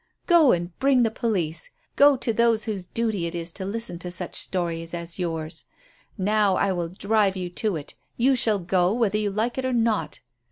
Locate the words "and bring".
0.51-1.03